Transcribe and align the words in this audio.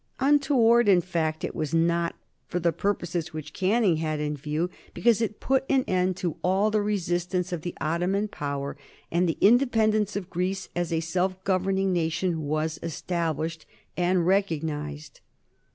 Untoward, 0.19 0.89
in 0.89 0.99
fact, 0.99 1.43
it 1.43 1.53
was 1.53 1.75
not, 1.75 2.15
for 2.47 2.59
the 2.59 2.71
purposes 2.71 3.33
which 3.33 3.53
Canning 3.53 3.97
had 3.97 4.19
in 4.19 4.35
view, 4.35 4.67
because 4.95 5.21
it 5.21 5.39
put 5.39 5.63
an 5.69 5.83
end 5.87 6.17
to 6.17 6.37
all 6.43 6.71
the 6.71 6.81
resistance 6.81 7.53
of 7.53 7.61
the 7.61 7.75
Ottoman 7.79 8.27
Power, 8.27 8.75
and 9.11 9.29
the 9.29 9.37
independence 9.41 10.15
of 10.15 10.27
Greece 10.27 10.69
as 10.75 10.91
a 10.91 11.01
self 11.01 11.43
governing 11.43 11.93
nation 11.93 12.41
was 12.47 12.79
established, 12.81 13.67
and 13.95 14.25
recognized. 14.25 15.19